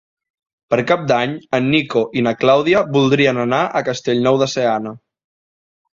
[0.73, 4.99] Per Cap d'Any en Nico i na Clàudia voldrien anar a Castellnou de Seana.